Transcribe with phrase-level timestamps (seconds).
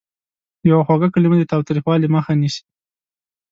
[0.69, 2.63] یوه خوږه کلمه د تاوتریخوالي مخه نیسي.